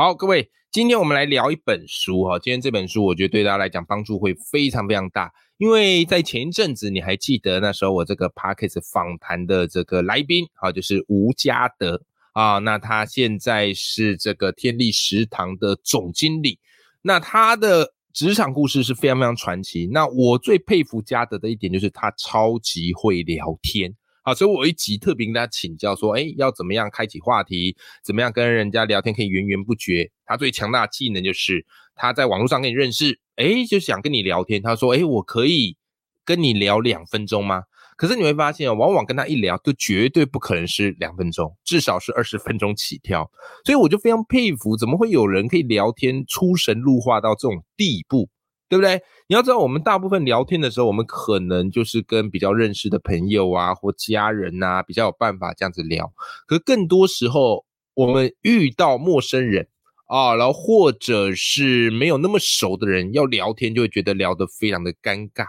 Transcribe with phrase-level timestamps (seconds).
[0.00, 0.48] 好，各位。
[0.70, 12.00] 今天我们来聊一本书哈，今天这本书我觉得对大家来讲帮助会非常非常大，因为在前一阵子你还记得那时候我这个 p a r k e s 访谈的这个来宾啊，就是吴家德
[12.32, 16.60] 啊，那他现在是这个天利食堂的总经理，
[17.02, 19.88] 那他的职场故事是非常非常传奇。
[19.90, 23.92] 那我最佩服家德的一点就是他超级会聊天。
[24.28, 27.74] 好，所以我一集特别跟大家请教说，哎，要怎么样开启话题，
[28.04, 30.10] 怎么样跟人家聊天可以源源不绝。
[30.26, 31.64] 他最强大的技能就是
[31.94, 34.60] 他在网络上跟你认识，哎，就想跟你聊天。
[34.60, 35.78] 他说，哎，我可以
[36.26, 37.62] 跟你聊两分钟吗？
[37.96, 43.30] 可是你会发现，往往跟他一聊，就绝对不可能是两分钟，至少是二十分钟起跳。
[43.64, 48.28] 所以我就非常佩服，怎么会有人可以聊天出神入化到这种地步？
[48.68, 49.00] 对不对？
[49.28, 56.12] 你要知道，我们大部分聊天的时候，我们可能就是跟比较认识的朋友啊，或家人呐，比较有办法这样子聊。
[56.46, 59.68] 可更多时候，我们遇到陌生人
[60.06, 65.44] 啊，然后或者是没有那么熟的人要聊天，就会觉得聊得非常的尴尬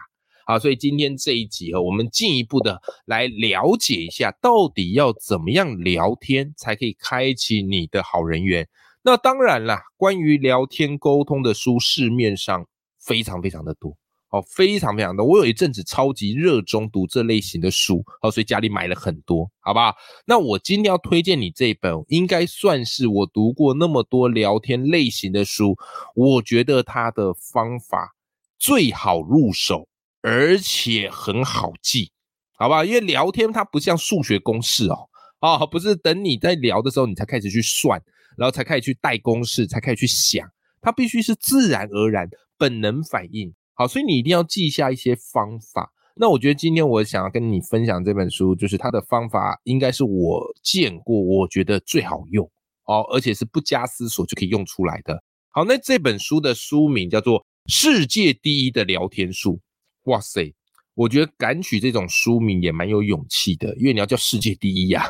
[0.46, 0.58] 啊。
[0.58, 8.68] 所以今天这一集哈，我们进一步的来了解一下，到底要怎么样聊天才可以开启你的好人缘。
[9.04, 12.66] 那当然啦，关于聊天沟通的书，市面上。
[13.06, 13.96] 非常非常的多
[14.32, 15.26] 哦，非常非常多。
[15.26, 19.96] 我有一阵子超级热衷读这类型的书，哦，所以家里买了很多，好不好？
[20.28, 25.76] 那我今天要推荐你这一本，应该算是我读过那么多聊天类型的书，
[26.14, 28.16] 我觉得它的方法
[28.60, 29.88] 最好入手，
[30.22, 32.12] 而且很好记，
[32.56, 32.86] 好不好？
[32.86, 35.10] 因为聊天它不像数学公式哦，
[35.40, 38.00] 啊，不是等你在聊的时候你才开始去算，
[38.38, 40.48] 然后才开始去带公式，才开始去想，
[40.82, 42.30] 它必须是自然而然。
[42.58, 45.94] 本能反应好，所以你一定要记下一些方法。
[46.18, 52.46] 那我觉得今天我想要跟你分享这本书，就是它的方法应该是我见过我觉得最好用
[52.84, 55.24] 哦，而且是不加思索就可以用出来的。
[55.52, 59.62] 好，那这本书的书名叫做《世界第一的聊天术》。
[60.12, 60.54] 哇塞，
[60.96, 65.06] 我觉得敢取这种书名也蛮有勇气的，因为你要叫世界第一呀，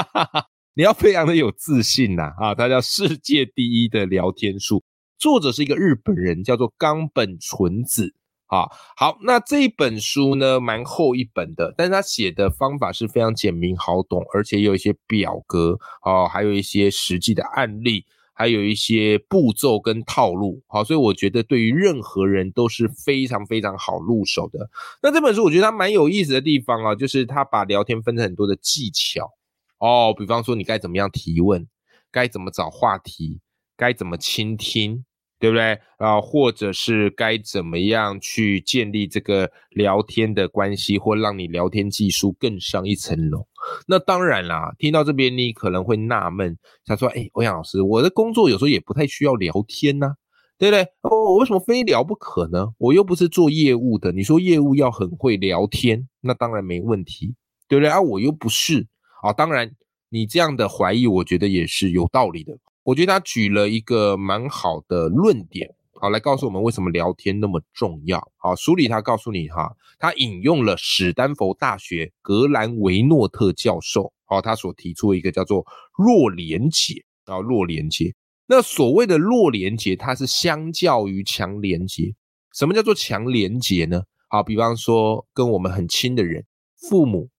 [0.76, 2.54] 你要非常的有自信呐啊！
[2.54, 4.80] 它叫《世界第一的聊天术》。
[5.24, 8.14] 作者是一个日本人，叫做冈本纯子
[8.48, 8.68] 啊。
[8.94, 18.04] 好，那这一本书呢，蛮厚一本的，但是他写的方法是非常简明好懂，而且有一些表格啊，还有一些实际的案例，
[18.34, 20.62] 还有一些步骤跟套路。
[20.66, 24.68] 好，所以我觉得对于任何人都是非常非常好入手的。
[25.02, 29.30] 那这本书我觉得它蛮有意思的地方啊，就是他把聊天分成很多的技巧
[29.78, 31.66] 哦，比方说你该怎么样提问，
[32.12, 33.40] 该怎么找话题。
[33.76, 35.04] 该怎么倾听，
[35.44, 36.18] 对不对啊？
[36.22, 43.46] 或者是该怎么样去建立这个聊天的关系，或让你聊天技术更上一层楼？
[43.86, 46.56] 那当然啦，听到这边你可能会纳闷，
[46.86, 50.14] 想说：哎，欧阳老师，我的工作有时候也不太需要聊天呐，
[50.56, 50.86] 对不对？
[51.02, 52.68] 我为什么非聊不可呢？
[52.78, 57.34] 我又不是做业务的，你说业务要很会聊天，那当然没问题，
[57.68, 58.00] 对不对啊？
[58.00, 58.86] 我又不是
[59.22, 59.70] 啊，当然
[60.08, 62.56] 你这样的怀疑，我觉得也是有道理的。
[62.84, 68.30] 我觉得他举了一个蛮好的论点，好来告诉我们为什么聊天那么重要。
[68.36, 75.64] 好，书里他告诉你哈，他引用了史丹佛大学格兰维诺特教授，好，他所提出一个叫做
[75.96, 78.14] 弱连结啊，弱连结。
[78.46, 82.14] 那所谓的弱连结，它是相较于强连结。
[82.52, 84.02] 什么叫做强连结呢？
[84.28, 86.44] 好，比方说跟我们很亲的人，
[86.76, 87.30] 父母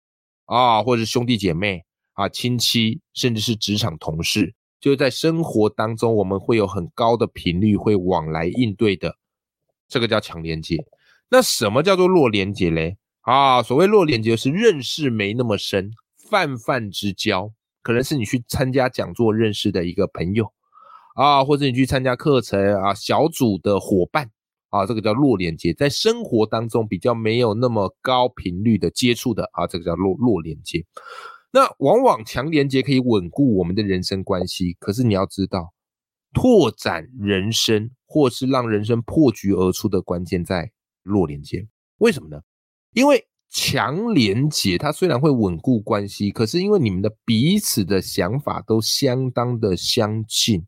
[0.45, 1.83] 啊，或者是兄弟姐妹
[2.13, 4.55] 啊，亲戚，甚至是职场同事。
[4.85, 9.15] 就在生活当中，我们会有很高的频率会往来应对的，
[9.87, 10.85] 这个叫强连接。
[11.31, 12.97] 那什么叫做弱连接嘞？
[13.21, 15.89] 啊，所谓弱连接是认识没那么深，
[16.29, 17.51] 泛泛之交，
[17.81, 20.53] 可能是你去参加讲座认识的一个朋友
[21.15, 24.29] 啊，或者你去参加课程啊，小组的伙伴
[24.69, 30.85] 啊，这个叫弱连接，在生活当中比较没有那么高频率的接触的啊，这个叫弱弱连接。
[31.55, 35.73] 那往往强连接可以稳固我们的人生关系，可是你要知道，
[36.33, 40.69] 拓展人生或是让人生破局而出的关键在
[41.01, 41.65] 弱连接。
[41.99, 42.41] 为什么呢？
[42.91, 50.61] 因为强连接它虽然会稳固关系，可是因为你们的彼此的想法都相当的相近，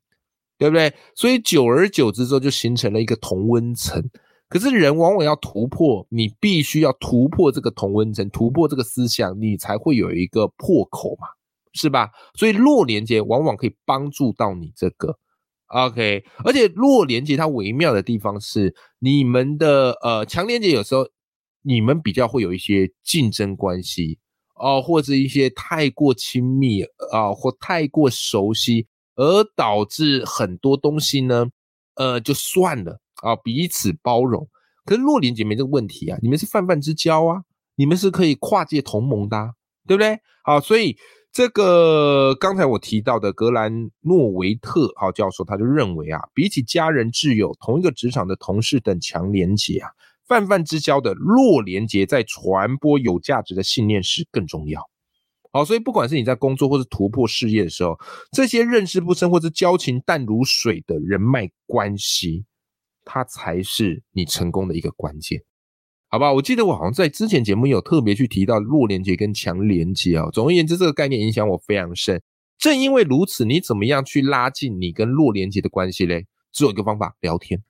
[0.58, 0.94] 对不对？
[1.14, 4.10] 所以久而久之之后，就形成了一个同温层。
[4.50, 11.28] 可是人往往要突破，你必须要突破这个同温层，突破这个思想，你才会有一个破口嘛，
[11.74, 12.10] 是吧？
[12.36, 15.18] 所以弱连接往往可以帮助到你这个
[15.68, 16.24] ，OK。
[16.46, 21.06] 而且弱连接它微妙的地方是，你们的呃强连接有时候
[21.64, 24.18] 你们比较会有一些竞争关系
[24.56, 31.48] 哦，或者一些太过亲密啊，或太过熟悉，而导致很多东西呢，
[31.98, 33.02] 呃，就算了。
[33.24, 34.48] 啊，彼此包容，
[34.86, 37.42] 可是弱连结没这个问题啊，你们是泛泛之交啊，
[37.76, 39.56] 你们是可以跨界同盟的，
[39.88, 40.20] 对不对？
[40.44, 40.96] 好，所以
[41.32, 49.90] 这个刚才我提到的格兰诺维特好教授，他就认为啊，比起家人、挚友、同一个职场的同事等强连结啊，
[50.28, 54.88] 泛泛之交的弱连结在传播有价值的信念时更重要。
[55.52, 57.98] 好，所以不管是你在工作或是突破事业的时候，
[58.32, 62.46] 这些认识不深或是交情淡如水的人脉关系。
[63.10, 65.42] 它才是你成功的一个关键，
[66.10, 66.34] 好吧？
[66.34, 70.30] 我记得我好像在之前节目有特别去提到弱连接跟强连接啊。
[70.34, 72.22] 总而言之，这个概念影响我非常深。
[72.58, 76.28] 正因为如此，你怎么样去拉近你跟弱连接的关系嘞？
[76.52, 77.64] 只有一个方法，聊天。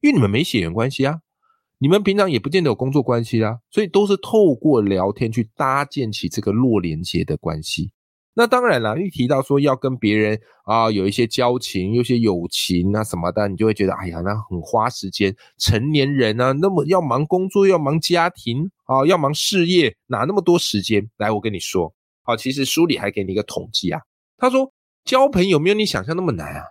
[0.00, 1.20] 因为你们没血缘关系啊，
[1.80, 7.92] 你们平常也不见得有工作关系啊，所以都是透过聊天去搭建起这个弱连接的关系。
[8.34, 15.34] 那当然了，一提到说要跟别人啊有一些交情、有些友情啊什么的，你就会觉得哎呀，那很花时间。
[15.56, 21.08] 成年人啊，那么要忙工作，要忙家庭啊，要忙事业，哪那么多时间？
[21.16, 21.92] 来，我跟你说，
[22.22, 24.00] 好，其实书里还给你一个统计啊。
[24.36, 24.72] 他说，
[25.04, 26.62] 交朋友没有你想象那么难啊。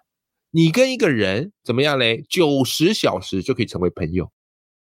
[0.52, 2.24] 你跟一个人怎么样嘞？
[2.30, 4.32] 九十小时就可以成为朋友，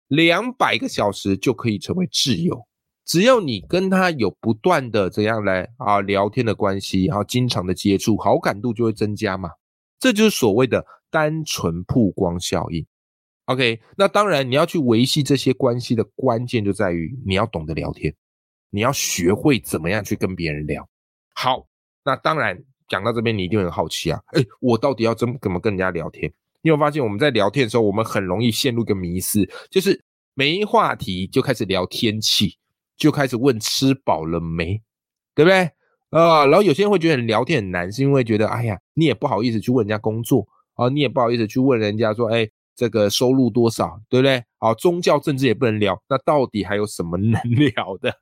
[0.08, 2.66] 两百个小时就可以成为挚友。
[3.05, 9.50] 只要你跟他有不断的怎样来啊聊天的关系，然后经常的接触，好感度就会增加嘛。
[9.99, 12.87] 这就是所谓的单纯曝光效应。
[13.46, 18.14] OK，那当然你要去维系这些关系的关键就在于你要懂得聊天，
[18.69, 20.87] 你要学会怎么样去跟别人聊。
[21.34, 21.66] 好，
[22.05, 26.31] 那当然讲到这边你一定很好奇啊，哎，我到底要怎么怎么跟人家聊天？
[26.62, 30.02] 你有发现我们在聊天的时候，我们很容易陷入一个迷思，就是
[30.34, 32.56] 没话题就开始聊天气。
[32.99, 34.82] 就开始问吃饱了没，
[35.32, 35.70] 对不对
[36.10, 36.44] 啊？
[36.46, 40.44] 然后有些人会觉得聊天很难，是因为觉得哎呀，你也不好意思去问人家工作
[40.75, 44.43] 啊，你也不好意思去问人家说，哎，这个收入多少，对不对？
[44.58, 48.12] 好，宗教政治也不能聊，那到底还有什么能 聊的？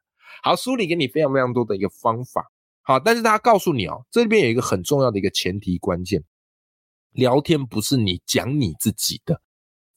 [0.43, 2.45] 好，书里给你非常非常多的一个方法，
[2.83, 6.23] 好，但是他告诉你哦，这边有一个很重要的一个前提关键，
[7.17, 9.41] 聊天不是你讲你自己的，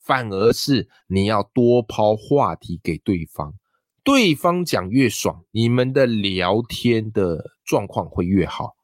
[0.02, 3.54] 反而是你要多抛话题给对方。
[4.02, 8.74] 对方讲越爽，你们的聊天的状况会越好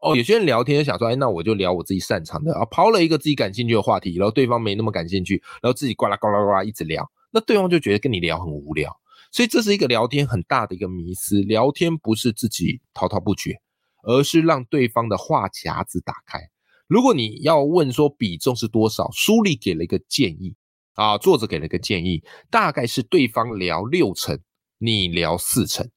[0.00, 0.14] 哦。
[0.14, 8.94] 有些人聊天就想说，哎，那我就聊我自己擅长的啊，抛了一个自己感兴趣的话题，然后对方没那么感兴趣，然后自己呱啦呱啦呱啦一直聊，那对方就觉得跟你聊很无聊。
[9.32, 11.40] 所以这是一个聊天很大的一个迷思。
[11.40, 13.56] 聊天不是自己滔滔不绝，
[14.02, 16.50] 而是让对方的话匣子打开。
[16.86, 20.54] 如果你要问说比重是多少，书里给了一个建议
[20.94, 24.38] 啊，作者给了一个建议，大概是对方聊六成。
[24.78, 25.88] 你聊四成，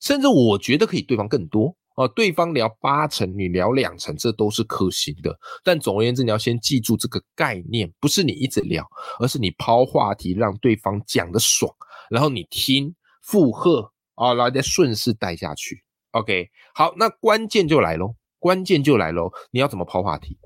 [0.00, 2.06] 甚至我觉得可以对方更多啊。
[2.14, 5.36] 对方聊八成，你聊两成，这都是可行的。
[5.64, 8.88] 但总而言之，你要先记住这个概念，不是你一直聊，
[9.18, 11.68] 而是你抛话题让对方讲的爽，
[12.08, 12.94] 然后你听
[13.24, 15.82] 附和啊，然后再顺势带下去。
[16.12, 20.36] OK，好，那关键就来喽，关键就来喽，你要怎么抛话题，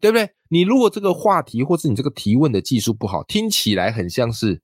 [0.00, 0.30] 对不对？
[0.48, 4.62] 你如果这个话题或是你这个提问的技术不好，听起来很像是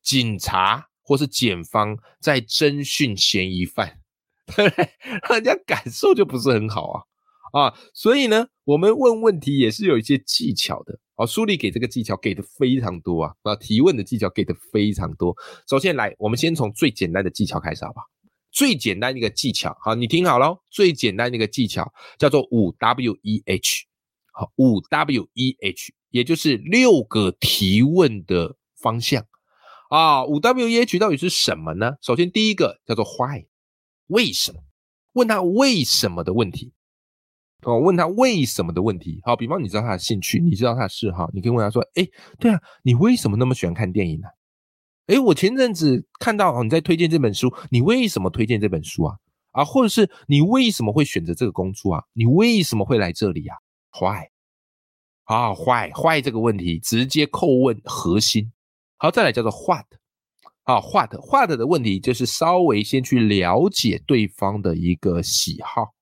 [0.00, 0.86] 警察。
[1.08, 4.00] 或是检方在侦讯嫌疑犯，
[4.56, 4.90] 对不对？
[5.28, 7.02] 让人家感受就不是很好啊
[7.52, 7.78] 啊！
[7.94, 11.24] 所以呢，我们问问题也是有一些技巧的啊。
[11.24, 13.54] 书里给这个技巧给的非常多啊啊！
[13.54, 15.32] 提问的技巧给的非常多。
[15.68, 18.06] 首先来，我们先从最简单的技巧开始，好不好？
[18.56, 23.84] 最简单的一个技巧，好，你听好了，最简单的一个技巧叫做五 W E H，
[24.32, 29.26] 好，五 W E H，也就是六个提问的方向。
[29.90, 31.96] 啊，五 W E H 到底是什么呢？
[32.00, 33.44] 首先，第一个叫做 Why，
[34.06, 34.62] 为什么？
[35.12, 36.72] 问他为什么的问题。
[37.60, 39.20] 哦，问他为什么的问题。
[39.24, 42.08] 好，比方你知道他的兴趣，你知道他的嗜好，你可以问他说：“哎，
[42.40, 44.28] 对啊，你为什么那么喜欢看电影呢？
[45.06, 49.16] 哎，我前阵子看到你在推荐这本书，你为什么推荐这本书啊？
[49.52, 52.04] 啊，或者是你为什么会选择这个工作啊？
[52.12, 53.56] 你为什么会来这里啊
[54.00, 54.26] ？Why？
[55.24, 58.52] 啊，Why？Why 这个问题直接扣问核心。
[58.98, 59.86] 好，再来叫做 what，
[60.64, 65.94] 啊，what，what 的问题就是稍微先去了解对方的一个喜好，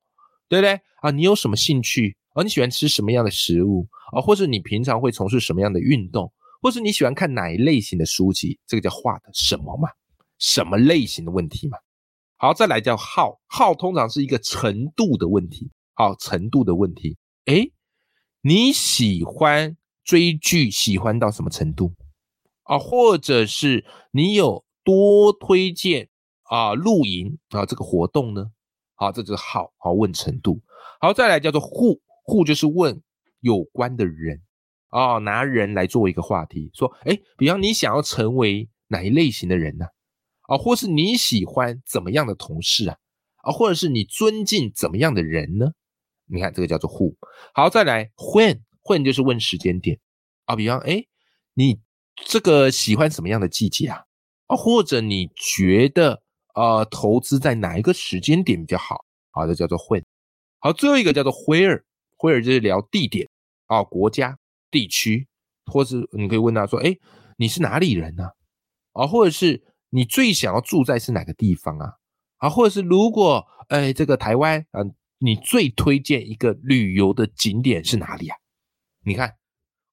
[0.49, 0.81] 对不对？
[1.03, 4.21] 啊，你有什么兴趣哦，你喜欢吃什么样的食物啊？
[4.21, 6.33] 或者你平常会从事什么样的运动？
[6.64, 8.59] 或是你喜欢看哪一类型的书籍？
[8.66, 9.90] 这个叫画的什么嘛？
[10.38, 11.76] 什么类型的问题嘛？
[12.37, 15.71] 好，再来叫好，好通常是一个程度的问题。
[15.92, 17.18] 好，程度的问题。
[17.44, 17.71] 诶，
[18.40, 21.92] 你喜欢追剧，喜欢到什么程度
[22.62, 22.78] 啊？
[22.78, 26.09] 或者是你有多推荐
[26.44, 28.50] 啊露营啊这个活动呢？
[28.94, 30.62] 好，这就是好好问程度。
[30.99, 33.02] 好，再来叫做户户，就是问
[33.40, 34.40] 有关的人
[34.95, 39.87] 哦，拿人来作为一个话题，说，哎，比方你想要成为哪一类型的人呢？
[40.43, 42.97] 啊，或是你喜欢怎么样的同事啊？
[43.39, 45.73] 啊，或者是你尊敬怎么样的人呢？
[46.27, 47.13] 你看这个叫做 who。
[47.55, 49.99] 好，再来 when，when 就是问时间点
[50.45, 51.05] 啊，比方，哎，
[51.55, 51.81] 你
[52.15, 54.05] 这个喜欢什么样的季节啊？
[54.47, 56.23] 啊，或者你觉得
[56.55, 59.05] 呃投资在哪一个时间点比较好？
[59.33, 60.05] 好，这叫做 when。
[60.61, 63.29] 好，最后一个叫做 where，where 就是聊地点
[63.67, 64.39] 啊，国家、
[64.75, 65.28] 地区，
[65.66, 66.97] 或是你可以问他说，哎，
[67.37, 68.31] 你是哪里人呢？
[68.95, 71.93] 啊，或者是你最想要住在是哪个地方啊？
[72.38, 74.83] 啊，或者是如果，哎，这个台湾啊，
[75.19, 78.37] 你最推荐一个旅游的景点是哪里啊？
[79.04, 79.37] 你看，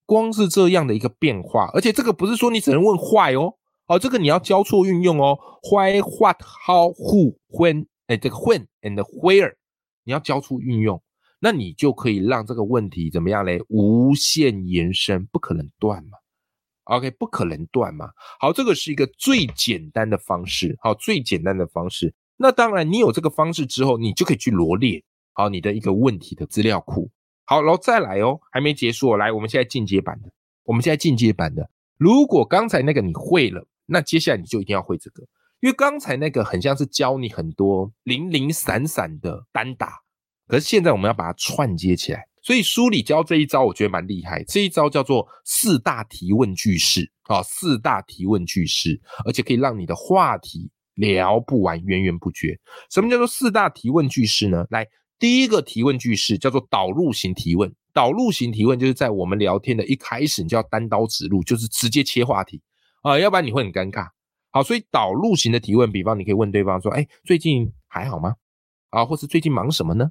[0.08, 3.54] 光是这样的一个变化，而且这个不是说你只能问 why 哦，
[3.86, 5.38] 哦，这个你要交错运用哦
[5.72, 9.54] ，why、what、how、who、when，哎，这个 when and where。
[10.04, 11.00] 你要交出运用，
[11.44, 13.60] 那你就可以让这个问题怎么样嘞？
[13.68, 16.20] 无限延伸，不可能断嘛。
[16.84, 18.12] OK，不可能断嘛。
[18.40, 20.78] 好，这个是一个最简单的方式。
[20.82, 22.14] 好，最简单的方式。
[22.38, 27.10] 那当然，你有这个方式之后，你就可以去罗列好你的一个问题的资料库。
[27.46, 29.16] 好，然后再来哦，还没结束。
[29.18, 30.30] 来，我们现在进阶版的，
[30.64, 31.70] 我们现在进阶版的。
[31.98, 35.24] 如果刚才那个你会了，那接下来你就一定要会这个。
[35.60, 40.01] 因为刚才那个很像是教你很多零零散散的单打，
[40.52, 42.28] 可是现在我们要把它串接起来。
[42.42, 44.44] 所以书里教这一招，我觉得蛮厉害。
[44.44, 52.60] 这一招叫做四大提问句式啊，四大提问句式，而且可以让你的话题聊不完，源源不绝。
[52.90, 54.66] 什么叫做四大提问句式呢？
[54.72, 54.86] 来，
[55.18, 57.74] 第一个提问句式叫做导入型提问。
[57.94, 62.62] 导入型提问就是在我们聊天的一开始，你就要单刀直入，就是直接切话题
[63.04, 64.08] 啊，要不然你会很尴尬。
[64.52, 68.36] 好，所以导入型的提问，比方你可以问对方说：“哎，最近还好吗？
[68.90, 70.10] 啊，或是最近忙什么呢？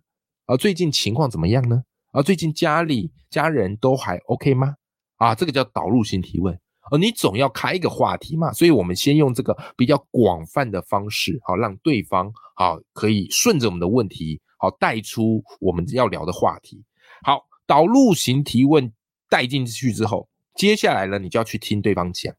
[0.50, 1.80] 啊，最近情况怎么样呢？
[2.11, 4.75] 啊，最近家里家人都还 OK 吗？
[5.14, 6.52] 啊，这个叫导入型提问。
[6.90, 16.83] 哦，你总要开一个话题嘛，所以我们先用这个比较广泛的方式，好让对方好可以顺着我们的问题，好带出我们要聊的话题。
[17.23, 18.92] 好，导入型提问
[19.28, 22.35] 带进去之后，接下来呢，你就要去听对方讲。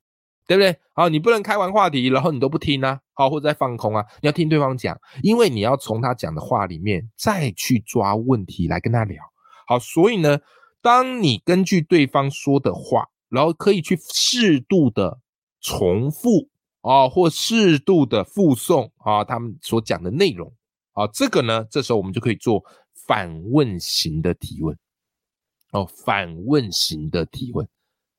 [0.47, 0.77] 对不对？
[0.93, 9.23] 好，你不能开完话题，然后你都不听啊，好，或者在放空啊，你要听对方讲，因为你要从他讲的话里面再去抓问题来跟他聊。
[9.67, 10.39] 好，所以呢，
[10.81, 15.19] 当你根据对方说的话，然后可以去适度的
[15.61, 16.49] 重复
[16.81, 20.53] 啊，或适度的附送啊，他们所讲的内容
[20.93, 22.61] 啊，这个呢，这时候我们就可以做
[23.07, 24.77] 反问型的提问
[25.71, 27.65] 哦，反问型的提问。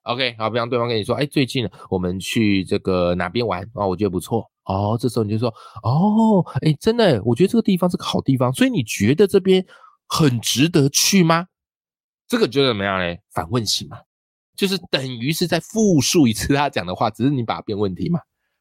[0.04, 3.87] OK，好，比方对方跟你说，哎，最近我们去这个哪边玩啊？
[3.87, 4.99] 我觉得不错哦。
[5.00, 5.49] 这时候你就说，
[5.85, 9.64] 哦，哎，真的，我觉得这个地方是个好地方，所以你觉得这边
[10.09, 11.47] 很值得去吗？
[12.26, 13.21] 这个就怎么样嘞？
[13.32, 13.99] 反问型嘛，
[14.56, 18.18] 就是等于是在复述一次他讲的话，只是你把它变问题嘛。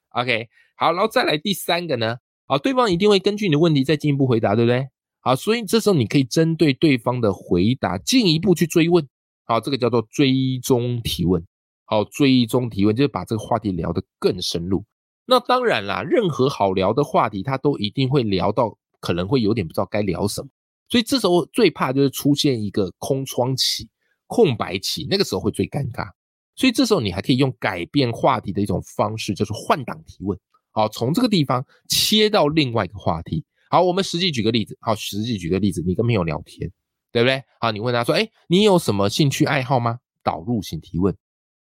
[0.10, 4.88] OK，好，然后再来第三个呢，好，对方一定会根据你的问题再进一步回答，对不对？
[5.22, 9.08] 好，所以这时候你可以针对对方的回答进一步去追问。
[9.52, 11.46] 好，这个叫做追踪提问。
[11.84, 14.82] 好，追踪提问就是把这个话题聊得更深入。
[15.26, 20.48] 那当然啦，任何好聊的话题，他都一定会聊到可能会有点不知道该聊什么。
[20.88, 23.90] 所以这时候最怕就是出现一个空窗期、
[24.28, 26.08] 空白期，那个时候会最尴尬。
[26.56, 30.40] 所以这时候你还可以用改变话题的一种方式，就是换挡提问。
[30.72, 33.44] 好，从这个地方切到另外一个话题。
[33.70, 34.78] 好，我们实际举个例子。
[34.80, 36.72] 好，实际举个例子，你跟朋友聊天。
[37.12, 37.44] 对不对？
[37.60, 41.16] 好，你问他说：“哎，你有什么兴趣爱好吗？”导入型提问，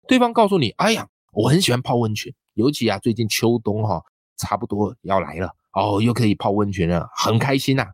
[0.09, 4.03] 对方告诉你：“哎呀，我很喜欢泡温泉，尤其啊，最近秋冬哈，
[4.37, 7.87] 差不多要来了哦，又可以泡温泉了，很开心呐。”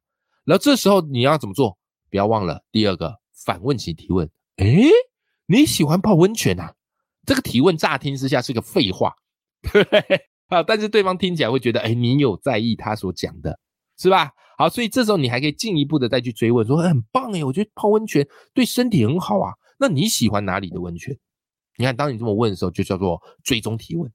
[0.44, 1.76] 然后这时候你要怎么做？
[2.10, 4.66] 不要忘了第二个反问型提问：“哎，
[5.46, 6.72] 你喜欢泡温泉呐？”
[7.24, 9.14] 这个提问乍听之下是个废话，
[9.72, 9.82] 对
[10.48, 13.58] 啊，但是对方听起来会觉得：“哎，你有在意他所讲的，
[13.98, 19.52] 是吧？”好，所以这时候你还可以进一步的再去追问，说很棒哎，我觉得泡温泉对身体很好啊。
[19.78, 21.16] 那你喜欢哪里的温泉？
[21.78, 24.12] 你看，当你这么问的时候，就叫做追踪提问，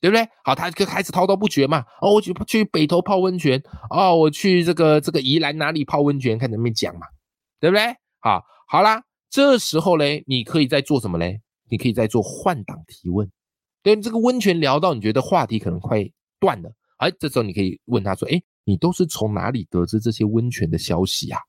[0.00, 0.28] 对不对？
[0.44, 1.84] 好，他就开始滔滔不绝嘛。
[2.00, 7.06] 哦，我去去北投泡温泉，哦，我去这个这个宜兰哪里泡温泉，看能不能讲嘛，
[7.58, 7.82] 对不对？
[8.20, 11.40] 好，好啦，这时候嘞，你可以在做什么嘞？
[11.70, 13.28] 你可以在做换挡提问。
[13.82, 16.08] 对，这个温泉聊到你觉得话题可能快
[16.38, 21.40] 断了，哎，这时候你可以问他说：“哎，你都是从哪里得知这些温泉的消息啊？”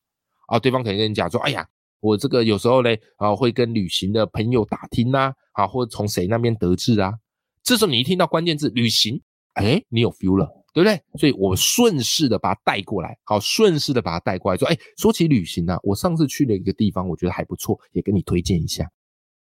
[0.47, 1.67] 啊，对方肯定跟你讲说：“哎呀，
[1.99, 7.13] 我这个有时候嘞啊，会跟旅行的朋友打听呐，啊，或者从谁那边得知啊。”
[7.61, 9.21] 这时候你一听到关键字旅行，
[9.53, 11.01] 哎，你有 feel 了，对不对？
[11.19, 18.89] 所以我顺势的把它带过来，好，顺势的把它带过来，说：“哎，说起旅行啊，我上次去了一个地方，我觉得还不错，也跟你推荐一下。”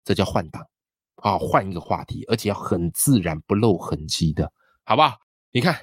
[0.05, 0.65] 这叫换挡。
[1.17, 4.51] 啊，换一个话题，而且要很自然、不露痕迹的，
[4.85, 5.19] 好不好？
[5.53, 5.77] 你看，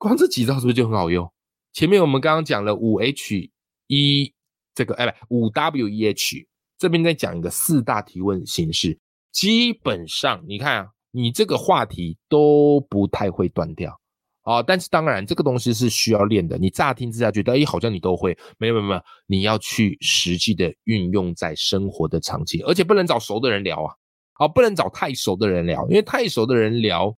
[0.00, 1.30] 光这几招是不是就很好用？
[1.74, 3.50] 前面我们刚刚讲了五 H
[3.86, 4.32] 一
[4.74, 8.98] 这个，哎，不，五 W E H，这边再讲一个四大提问形式，
[9.30, 13.94] 基本上你看啊，你这个话题都不太会断掉
[14.40, 14.62] 啊。
[14.62, 16.56] 但是当然，这个东西是需要练的。
[16.56, 23.92] 你乍听之下觉得，哎，好像你都会，没有没有没有，你要去实际的运用在生活的场景，而且不能找熟的人聊啊。
[24.32, 27.14] 好，不能找太熟的人聊，因为太熟的人聊，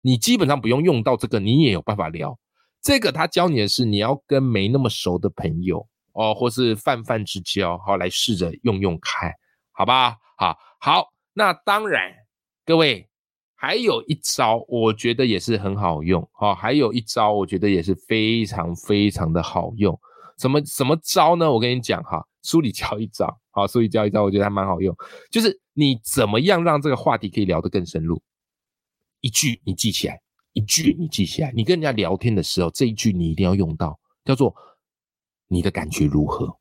[0.00, 2.38] 你基本上不用用到这个，你也有办法聊。
[2.80, 9.32] 这个他教你的是，你要跟没那么熟的朋友哦，或是泛泛之交，好来试着用用看，
[9.72, 10.16] 好吧？
[10.36, 12.12] 好，好，那当然，
[12.64, 13.08] 各位
[13.56, 19.98] 还有一招，我觉得也是很好用，哦，还有一招，我觉得也是非常非常的好用。
[20.38, 21.50] 什么什么招呢？
[21.50, 24.94] 我跟你讲哈，书里教一招，好，书里教一招，我觉得还蛮好用，
[25.32, 28.22] 就是你怎么样让这个话题可以聊得更深入。
[29.20, 30.20] 一句你记起来，
[30.52, 34.54] 一句你记起来，你跟人家聊天的时候，这一句你一定要用到，叫做
[35.46, 36.58] 你的感觉如何？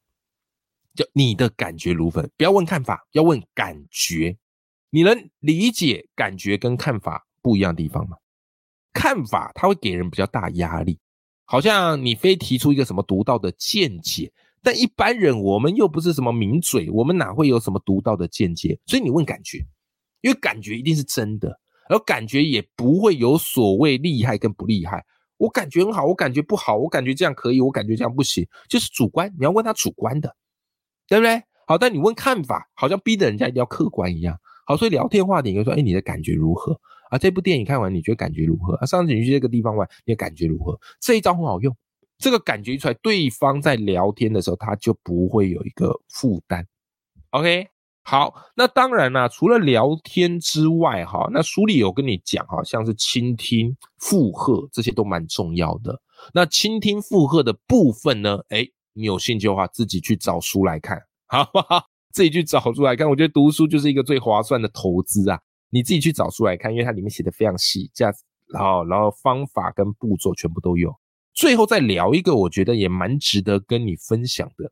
[0.95, 2.27] 叫你的感觉如何？
[2.35, 4.37] 不要问看法，要问感觉。
[4.89, 8.17] 你能理解感觉跟看法不一样的地方吗？
[8.93, 10.97] 看法它会给人比较大压力。
[11.43, 14.31] 好像你非提出一个什么独到的见解，
[14.63, 18.79] 但一般人我们又不是什么名嘴，我们哪会有什么独到的见解？
[18.85, 19.59] 所以你问感觉，
[20.21, 21.59] 因为感觉一定是真的，
[21.89, 25.05] 而感觉也不会有所谓厉害跟不厉害。
[25.37, 29.31] 我感觉很好，我感觉不好，我感觉这样可以，我感觉这样不行，就是主观。
[29.37, 30.35] 你要问他主观的，
[31.07, 31.43] 对不对？
[31.67, 34.35] 好，但你问看法，好像逼着人家一定要客观一样。
[34.65, 36.79] 好，所以聊天话题就说，哎，你的感觉如何？
[37.09, 38.75] 啊，这部电影看完你觉得感觉如何？
[38.77, 40.77] 啊，上次你去这个地方玩，你的感觉如何？
[40.99, 41.73] 这一招很好用，
[42.17, 46.65] 这个感觉一出来，对方在聊天的时候他就不会有一个负担。
[47.29, 47.67] OK，
[48.09, 55.93] 好，那当然啦，除了聊天之外，哈，那书里有跟你讲，哈，像是倾听、附和这些都蛮重要的。
[56.33, 58.39] 那倾听附和的部分呢？
[58.47, 61.83] 哎，你有兴趣的话，自己去找书来看，好不好？
[62.13, 65.37] 自己去找书来看，我觉得读书就是一个最划算的投资啊。
[65.69, 68.13] 你自己去找书来看，因为它里面写的非常细，这样，
[68.53, 70.95] 然后然后方法跟步骤全部都有。
[71.33, 74.71] 最后再聊一个，我觉得也蛮值得跟你分享的。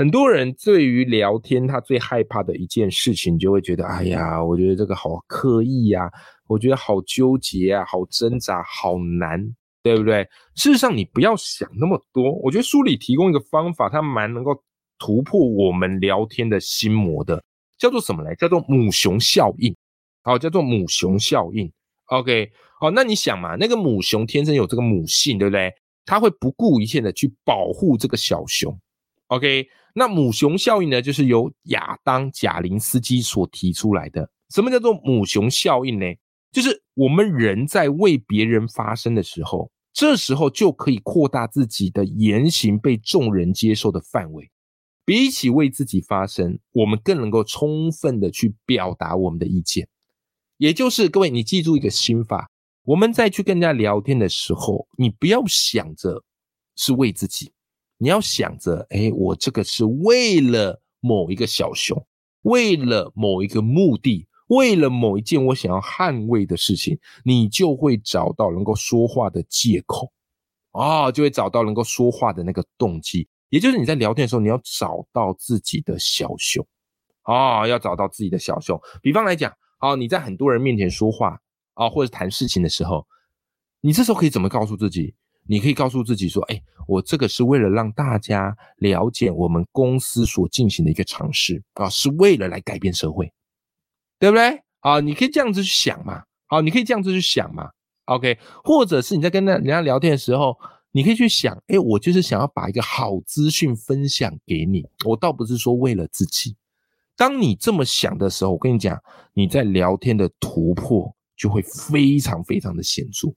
[0.00, 6.10] 很多人对于聊天，他最害怕的一件事情，就会觉得，哎呀，我觉得这个好刻意呀，
[6.48, 9.38] 我觉得好纠结啊，好挣扎，好难，
[9.82, 10.26] 对不对？
[10.56, 12.32] 事实上，你不要想那么多。
[12.36, 14.52] 我觉得书里提供一个方法，它蛮能够
[14.98, 17.44] 突破我们聊天的心魔的，
[17.76, 18.34] 叫做什么来？
[18.36, 19.76] 叫做母熊效应。
[20.22, 21.70] 好，叫做母熊效应。
[22.06, 25.70] OK，好，那你想嘛，那个母熊天生有这个母性，对不对？
[26.06, 28.74] 它会不顾一切的去保护这个小熊。
[29.30, 34.28] OK，那母熊效应呢，就是由亚当贾林斯基所提出来的。
[34.52, 36.06] 什么叫做母熊效应呢？
[36.50, 44.50] 就是我们人在为别人发声的时候，这时候就可以扩大自己的言行被众人接受的范围。
[45.04, 49.88] 比起为自己发声，我们更能够充分的去表达我们的意见。
[50.56, 52.50] 也就是各位，你记住一个心法：
[52.82, 56.24] 我们在去跟人家聊天的时候，你不要想着
[56.74, 57.52] 是为自己，
[58.02, 62.06] 你要想着，哎，我这个是为了某一个小熊，
[62.42, 70.10] 为了某一个目的，为了某一件我想要捍卫的事情，你就会找到能够说话的借口，
[70.70, 73.28] 啊，就会找到能够说话的那个动机。
[73.50, 76.66] 也就是你在聊天的时候，你要找到自己的小熊，
[77.24, 78.80] 啊，要找到自己的小熊。
[79.02, 79.52] 比方来讲。
[79.82, 81.40] 好，你在很多人面前说话
[81.72, 83.06] 啊，或者谈事情的时候，
[83.80, 85.14] 你这时候可以怎么告诉自己？
[85.46, 93.32] 你可以告诉自己说：“哎，我这个是为了让大家了解我们公司所进行的一个尝试啊，是为了来改变社会，
[94.18, 94.62] 对不对？
[94.80, 96.22] 啊，你可以这样子去想嘛。
[96.46, 97.70] 好，你可以这样子去想嘛。
[98.06, 100.56] OK，或者是你在跟那人家聊天的时候，
[100.92, 106.56] 你可以去想：哎，我就是想要把一个好资讯分享给你，我倒不是说为了自己。”
[107.16, 108.98] 当你这么想的时候，我跟你讲，
[109.34, 113.28] 你在聊天的突破就会非常非常的显著，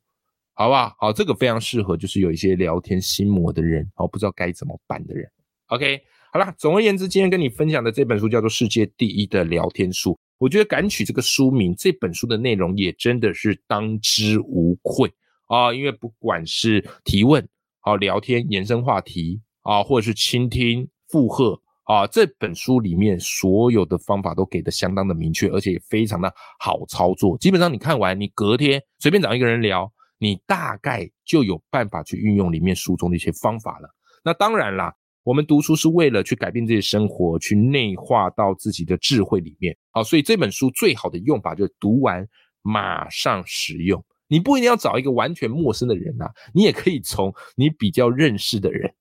[0.53, 0.95] 好不好？
[0.99, 5.27] 好，这个非常适合就是有一些聊天心魔的人，好不知道该怎么办的人。
[5.67, 5.99] OK，
[6.31, 15.11] 好啦，总而言之，今天跟你分享的这本书叫做《世界第一的聊天术》，我觉得敢取这个书名，这本书的内容也真的是当之无愧
[15.47, 15.73] 啊！
[15.73, 17.47] 因为不管是提问、
[17.81, 21.59] 啊聊天、延伸话题啊，或者是倾听、附和。
[21.85, 27.37] 啊，这本书里面所有的方法都给的相当的明确，而且也非常的好操作。
[27.39, 29.91] 基本上你看完，你隔天随便找一个人聊，
[30.23, 33.89] 你大概就有办法去运用里面书中的一些方法了。
[34.23, 39.75] 那当然啦，我们读书是为了去改变自己生活，去内化到自己的智慧里面。
[39.91, 42.25] 好，所以这本书最好的用法就是读完
[42.61, 44.03] 马上使用。
[44.27, 48.93] 你不一定要找一个完全陌生的人啊，你也可以从你比较认识的人。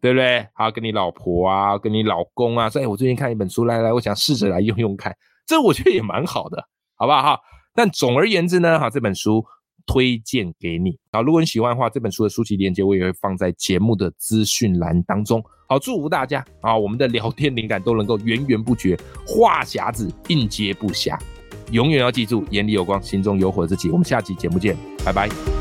[0.00, 0.46] 对不对？
[0.52, 6.62] 好，跟你老婆啊，跟你老公啊，说，哎，我最近看一本书，来来，我想试着来用用看，这我觉得也蛮好的，
[6.96, 7.22] 好不好？
[7.22, 7.40] 哈，
[7.74, 9.42] 但总而言之呢，哈，这本书
[9.86, 10.98] 推荐给你。
[11.10, 15.42] 啊，如果你喜欢的话，这本书的书籍链接我也会放在节目的资讯栏当中。
[15.68, 21.18] 好，祝福大家啊，我们的聊天灵感都能够源源不绝，话匣子应接不暇，
[21.70, 23.90] 永远要记住，眼里有光，心中有火自己。
[23.90, 25.53] 我们下期节目见，拜拜。